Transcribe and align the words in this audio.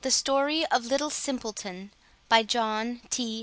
STORY 0.09 0.65
OF 0.65 0.87
LITTLE 0.87 1.11
SIMPLETON 1.11 1.91
By 2.27 2.41
John 2.41 3.01
T. 3.11 3.39